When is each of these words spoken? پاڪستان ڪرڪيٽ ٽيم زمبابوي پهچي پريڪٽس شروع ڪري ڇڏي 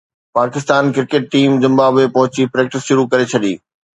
پاڪستان 0.37 0.83
ڪرڪيٽ 0.95 1.23
ٽيم 1.33 1.51
زمبابوي 1.65 2.07
پهچي 2.15 2.43
پريڪٽس 2.53 2.81
شروع 2.89 3.05
ڪري 3.11 3.25
ڇڏي 3.31 3.53